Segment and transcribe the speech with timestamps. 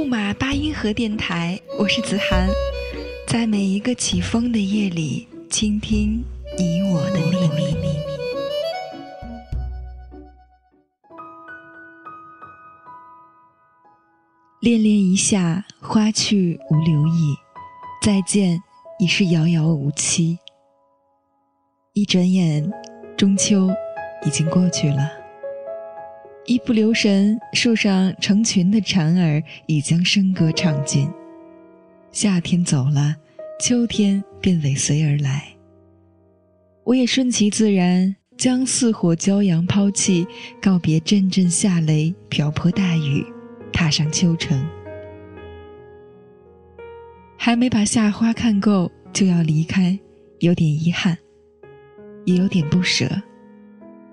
[0.00, 2.48] 木马八音盒电台，我是子涵，
[3.26, 6.24] 在每一个起风的夜里，倾听
[6.56, 7.20] 你我的
[7.54, 7.98] 秘密。
[14.62, 17.36] 恋恋一下，花去无留意，
[18.00, 18.58] 再见
[18.98, 20.38] 已是遥遥无期。
[21.92, 22.72] 一转眼，
[23.18, 23.68] 中秋
[24.24, 25.19] 已经过去了。
[26.50, 31.08] 一不留神，树上成群的蝉儿已将笙歌唱尽。
[32.10, 33.14] 夏天走了，
[33.60, 35.44] 秋天便尾随而来。
[36.82, 40.26] 我也顺其自然，将似火骄阳抛弃，
[40.60, 43.24] 告别阵阵夏雷、瓢泼大雨，
[43.72, 44.60] 踏上秋城。
[47.36, 49.96] 还没把夏花看够，就要离开，
[50.40, 51.16] 有点遗憾，
[52.24, 53.08] 也有点不舍。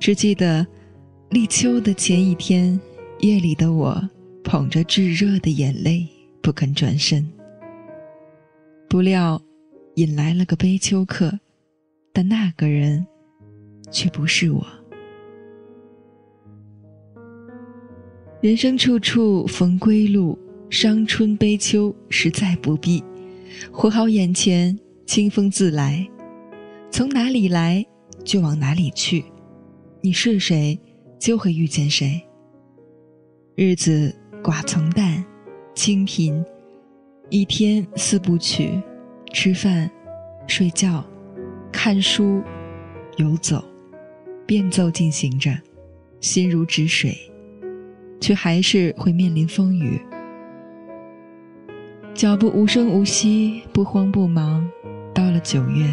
[0.00, 0.66] 只记得。
[1.34, 2.80] 立秋的前一天，
[3.18, 4.00] 夜里的我
[4.44, 6.06] 捧着炙热的眼泪，
[6.40, 7.28] 不肯转身。
[8.88, 9.42] 不料，
[9.96, 11.40] 引来了个悲秋客，
[12.12, 13.04] 但那个人
[13.90, 14.64] 却不是我。
[18.40, 20.38] 人生处处逢归路，
[20.70, 23.02] 伤春悲秋实在不必。
[23.72, 26.08] 活好眼前，清风自来，
[26.92, 27.84] 从哪里来
[28.24, 29.24] 就往哪里去。
[30.00, 30.78] 你是谁？
[31.18, 32.22] 就会遇见谁。
[33.54, 35.24] 日子寡从淡，
[35.74, 36.44] 清贫，
[37.30, 38.82] 一天四部曲：
[39.32, 39.90] 吃饭、
[40.46, 41.04] 睡觉、
[41.72, 42.42] 看书、
[43.16, 43.64] 游走，
[44.46, 45.56] 变奏进行着，
[46.20, 47.16] 心如止水，
[48.20, 50.00] 却还是会面临风雨。
[52.12, 54.68] 脚步无声无息，不慌不忙。
[55.14, 55.88] 到了九月，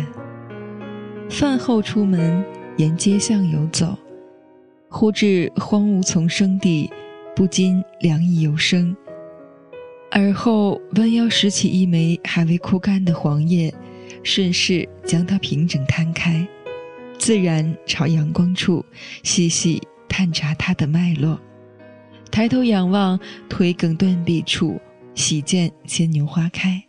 [1.29, 2.43] 饭后出门，
[2.77, 3.95] 沿街巷游走。
[4.93, 6.91] 忽至荒芜丛生地，
[7.33, 8.95] 不禁凉意尤生。
[10.11, 13.73] 而后弯腰拾起一枚还未枯干的黄叶，
[14.21, 16.45] 顺势将它平整摊开，
[17.17, 18.85] 自然朝阳光处
[19.23, 21.39] 细细探查它的脉络。
[22.29, 24.77] 抬头仰望腿梗断壁处，
[25.15, 26.83] 喜见牵牛花开。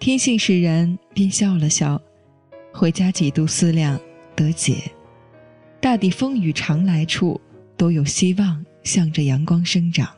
[0.00, 2.02] 天性使然，便笑了笑。
[2.72, 3.98] 回家几度思量，
[4.34, 4.95] 得解。
[5.80, 7.40] 大地风雨常来处，
[7.76, 10.08] 都有希望向着阳光生长。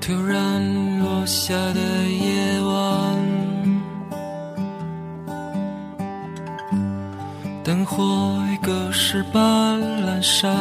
[0.00, 1.80] 突然落下的
[8.74, 10.52] 火隔世般阑珊，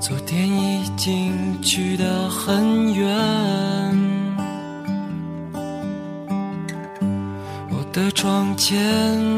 [0.00, 3.06] 昨天已经去得很远，
[7.70, 8.76] 我的窗前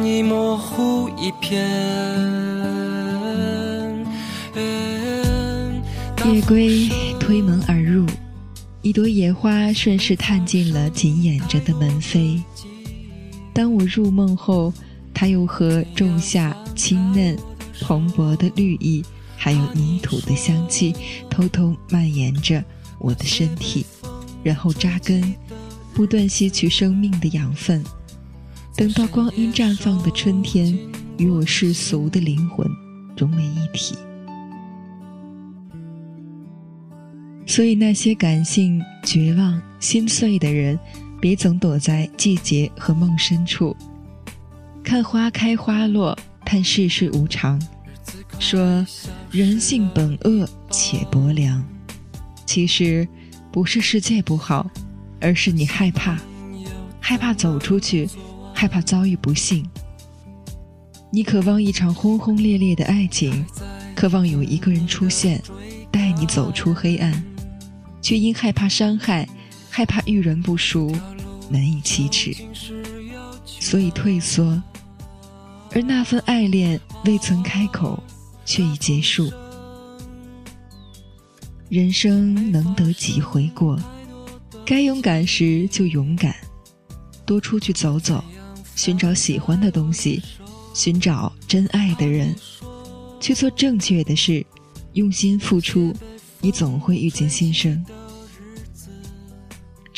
[0.04, 1.68] 已模糊一片。
[6.32, 8.06] 夜归推门而入，
[8.80, 12.40] 一朵野花顺势探进了紧掩着的门扉。
[13.52, 14.72] 当我入梦后，
[15.12, 17.36] 它又和仲夏清嫩、
[17.80, 19.04] 蓬勃的绿意，
[19.36, 20.94] 还有泥土的香气，
[21.28, 22.64] 偷偷蔓延着
[22.98, 23.84] 我的身体，
[24.42, 25.34] 然后扎根，
[25.92, 27.84] 不断吸取生命的养分。
[28.76, 30.78] 等到光阴绽放的春天，
[31.18, 32.66] 与我世俗的灵魂
[33.16, 33.94] 融为一体。
[37.46, 40.78] 所以，那些感性、绝望、心碎的人。
[41.20, 43.76] 别总躲在季节和梦深处，
[44.82, 47.60] 看花开花落，叹世事无常，
[48.38, 48.86] 说
[49.30, 51.62] 人性本恶且薄凉。
[52.46, 53.06] 其实
[53.52, 54.68] 不是世界不好，
[55.20, 56.18] 而是你害怕，
[56.98, 58.08] 害怕走出去，
[58.54, 59.68] 害怕遭遇不幸。
[61.12, 63.44] 你渴望一场轰轰烈烈的爱情，
[63.94, 65.42] 渴望有一个人出现，
[65.90, 67.22] 带你走出黑暗，
[68.00, 69.28] 却因害怕伤害。
[69.70, 70.94] 害怕遇人不淑，
[71.48, 72.34] 难以启齿，
[73.46, 74.60] 所以退缩。
[75.72, 78.02] 而那份爱恋未曾开口，
[78.44, 79.32] 却已结束。
[81.68, 83.78] 人生能得几回过？
[84.66, 86.34] 该勇敢时就勇敢，
[87.24, 88.22] 多出去走走，
[88.74, 90.20] 寻找喜欢的东西，
[90.74, 92.34] 寻找真爱的人，
[93.20, 94.44] 去做正确的事，
[94.94, 95.94] 用心付出，
[96.40, 97.84] 你总会遇见新生。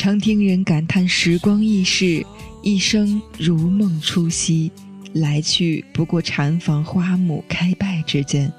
[0.03, 2.27] 常听人感叹时光易逝，
[2.61, 4.69] 一生如梦初醒，
[5.13, 8.53] 来去不过禅房花木开败之间，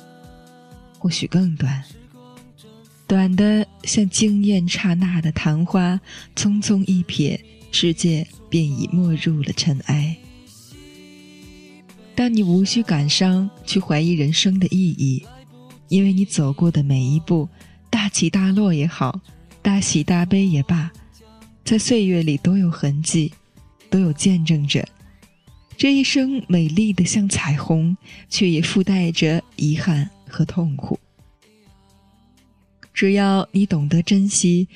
[0.98, 1.84] 或许更短。
[3.06, 6.00] 短的像惊艳刹那的昙花，
[6.34, 7.38] 匆匆一瞥，
[7.74, 10.16] 世界便已没入了尘埃。
[12.16, 15.22] 但你无需感伤，去怀疑人生的意义，
[15.90, 17.50] 因为你走过的每一步，
[17.90, 19.20] 大起大落也好，
[19.62, 20.90] 大喜大悲也罢，
[21.64, 23.34] 在岁月里都有痕迹，
[23.90, 24.88] 都有见证着
[25.78, 27.96] 这一生美丽的像彩虹，
[28.30, 31.00] 却也附带着遗憾和痛苦。
[32.94, 34.68] 只要你懂得珍惜，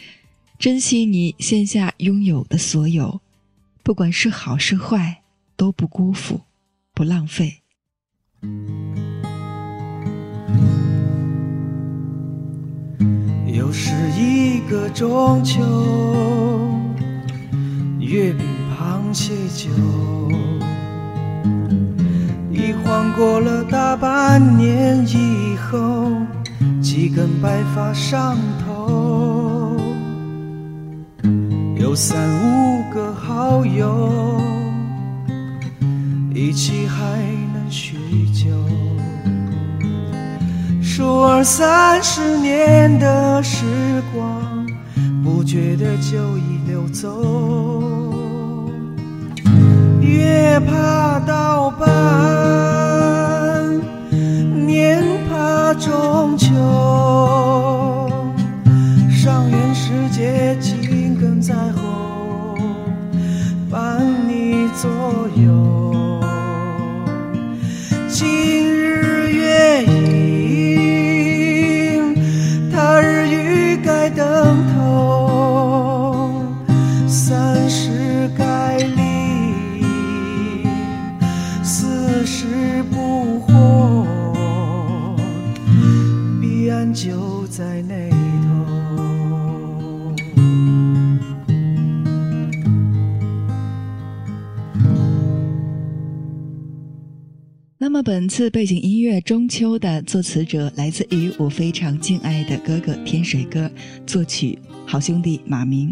[0.58, 3.22] 珍惜你线下拥有的所有，
[3.84, 5.22] 不管是好是坏，
[5.56, 6.42] 都不辜负，
[6.94, 7.62] 不浪费。
[13.46, 15.62] 又是一个中秋，
[18.08, 19.70] 月饼、螃蟹、酒，
[22.50, 26.12] 一晃过了大半年以后。
[26.82, 29.78] 几根白发上头，
[31.76, 34.42] 有三五个好友，
[36.34, 37.20] 一起还
[37.54, 37.98] 能叙
[38.34, 38.48] 旧。
[40.82, 44.57] 数二三十年的时光，
[45.28, 47.22] 不觉得就已流走。
[50.00, 51.07] 越怕
[97.88, 103.72] 那么，本次背景音乐《中秋》的作词者来自于我非常敬爱的哥哥天水哥，
[104.06, 105.90] 作曲好兄弟马明。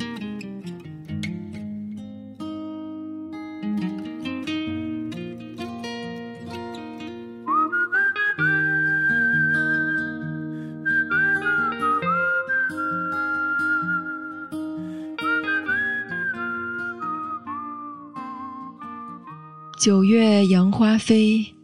[19.79, 21.54] 九月杨花飞。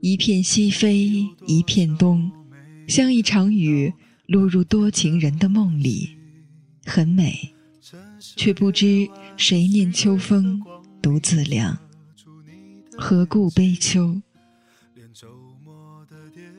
[0.00, 2.30] 一片西飞，一片东，
[2.88, 3.92] 像一场雨
[4.26, 6.16] 落入多情人的梦里，
[6.86, 7.52] 很美，
[8.18, 9.06] 却不知
[9.36, 10.62] 谁念秋风
[11.02, 11.76] 独自凉。
[12.96, 14.22] 何故悲秋？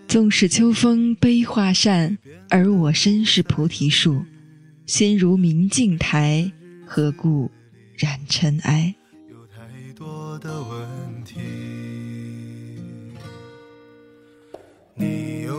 [0.07, 2.17] 纵使秋风悲画扇，
[2.50, 4.24] 而我身是菩提树，
[4.86, 6.51] 心如明镜台，
[6.86, 7.50] 何故
[7.95, 8.93] 染尘埃？
[9.29, 10.88] 有太多的问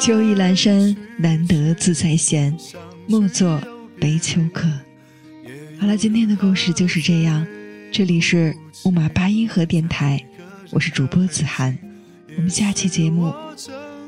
[0.00, 2.56] 秋意阑珊，难得自在闲，
[3.06, 3.60] 莫作
[4.00, 4.66] 悲秋客。
[5.78, 7.46] 好了，今天的故事就是这样。
[7.92, 10.18] 这里是木马八音盒电台，
[10.70, 11.76] 我是主播子涵。
[12.34, 13.30] 我们下期节目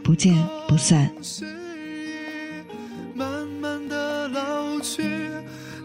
[0.03, 0.35] 不见
[0.67, 1.13] 不散。
[3.15, 5.03] 慢慢的老去，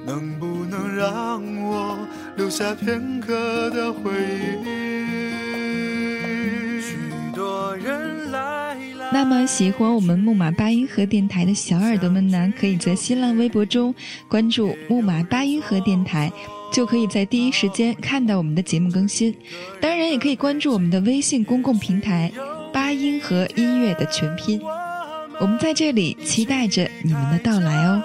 [0.05, 1.99] 能不能让我
[2.37, 4.13] 留下片刻的回
[4.65, 4.87] 忆？
[9.17, 13.93] 那么喜欢我们木马八音盒电台的小耳朵们呢，可以在新浪微博中
[14.29, 16.31] 关注木马八音盒电台，
[16.71, 19.36] 就可以在第一时间看到我们的节目更新。
[19.81, 22.31] 当然，也可以关注我们的微信公共平台
[22.71, 24.62] “八音盒音乐”的全拼。
[25.41, 28.03] 我们在这里期待着你们的到来哦。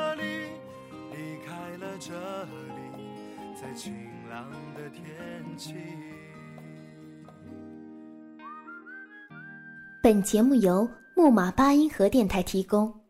[10.03, 13.02] 本节目由木马八音盒电台提供。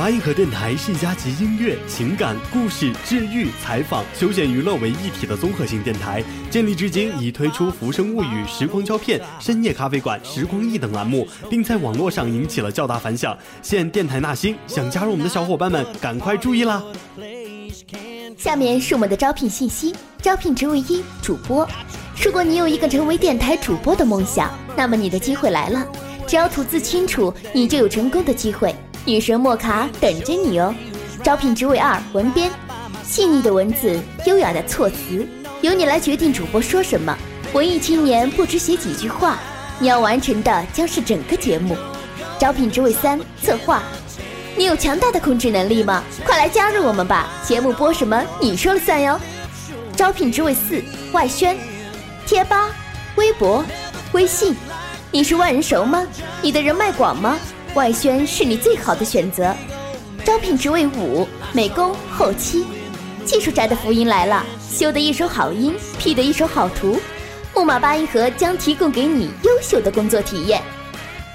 [0.00, 6.24] 木马八音盒电台是一家集音乐、情感、故事、治愈、采访、休闲娱乐为一体的综合性电台。
[6.50, 13.36] 建立至今，已推出《浮生物语》《时光胶片》《深夜咖啡馆》《时光忆》等栏目，并在网络上引起了较大反响。
[13.60, 16.82] 现电台纳新，想加入我们的小伙伴们，赶快注意啦！
[18.38, 21.68] 下面是我们的招聘信息：招聘职位一，主播。
[22.24, 25.86] 如果你有一个成为电台主播的梦想，那么你的机会来了。
[26.26, 28.74] 只要吐字清楚，你就有成功的机会。
[29.04, 30.74] 女神莫卡等着你哦！
[31.22, 32.50] 招聘职位二，文编。
[33.02, 35.26] 细腻的文字，优雅的措辞，
[35.62, 37.16] 由你来决定主播说什么。
[37.52, 39.38] 文艺青年不止写几句话，
[39.78, 41.76] 你要完成的将是整个节目。
[42.38, 43.82] 招聘职位三，策划。
[44.56, 46.04] 你有强大的控制能力吗？
[46.24, 47.28] 快来加入我们吧！
[47.44, 49.18] 节目播什么，你说了算哟。
[49.96, 51.56] 招聘职位四，外宣。
[52.26, 52.68] 贴吧、
[53.16, 53.64] 微博、
[54.12, 54.54] 微信，
[55.10, 56.06] 你是万人熟吗？
[56.42, 57.36] 你的人脉广吗？
[57.74, 59.54] 外宣是你最好的选择。
[60.24, 62.64] 招聘职位五，美工后期。
[63.24, 66.98] 技术宅的福音来了，修得一手好音，P 得一手好图，
[67.54, 70.60] 木马八音盒将提供给你优秀的工作体验。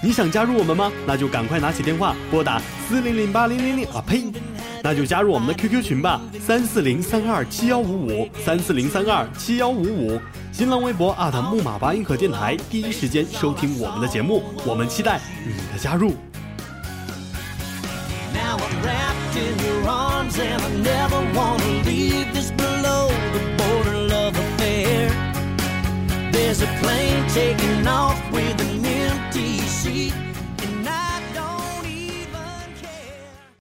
[0.03, 0.91] 你想加入我们吗？
[1.05, 4.25] 那就赶快拿起电话拨打四零零八零零零啊呸！
[4.85, 10.21] 那就加入我们的 QQ 群吧，三四零三二七幺五五三四零三二七幺五五。
[10.51, 11.11] 新浪微博
[11.51, 16.13] 木马八音盒电台，第一时间收听我们的节目，我们期待你的加入。
[26.31, 30.24] There's a plane taking off with an empty seat.